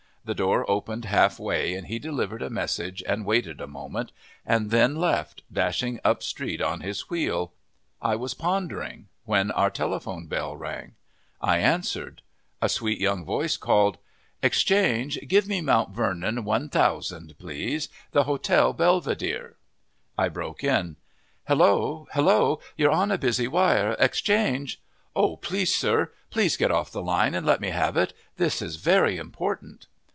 The 0.23 0.35
door 0.35 0.69
opened 0.69 1.05
halfway 1.05 1.73
and 1.73 1.87
he 1.87 1.97
delivered 1.97 2.43
a 2.43 2.49
message 2.51 3.01
and 3.07 3.25
waited 3.25 3.59
a 3.59 3.65
moment, 3.65 4.11
and 4.45 4.69
then 4.69 4.95
left, 4.97 5.41
dashing 5.51 5.99
up 6.03 6.21
street 6.21 6.61
on 6.61 6.81
his 6.81 7.09
wheel. 7.09 7.53
I 8.03 8.15
was 8.15 8.35
pondering, 8.35 9.07
when 9.25 9.49
our 9.49 9.71
telephone 9.71 10.27
bell 10.27 10.55
rang. 10.55 10.93
I 11.41 11.57
answered. 11.57 12.21
A 12.61 12.69
sweet 12.69 12.99
young 12.99 13.25
voice 13.25 13.57
called: 13.57 13.97
"Exchange, 14.43 15.17
give 15.27 15.47
me 15.47 15.59
Mount 15.59 15.89
Vernon 15.95 16.43
1,000, 16.43 17.33
please 17.39 17.89
the 18.11 18.25
Hotel 18.25 18.73
Belvedere." 18.73 19.55
I 20.19 20.29
broke 20.29 20.63
in. 20.63 20.97
"Hello! 21.47 22.07
Hello! 22.13 22.59
You're 22.77 22.91
on 22.91 23.09
a 23.09 23.17
busy 23.17 23.47
wire! 23.47 23.95
Exchange" 23.97 24.79
"Oh, 25.15 25.37
please, 25.37 25.73
sir, 25.73 26.11
please 26.29 26.57
get 26.57 26.69
off 26.69 26.91
the 26.91 27.01
line 27.01 27.33
and 27.33 27.43
let 27.43 27.59
me 27.59 27.69
have 27.71 27.97
it! 27.97 28.13
This 28.37 28.61
is 28.61 28.75
very 28.75 29.17
important!" 29.17 29.87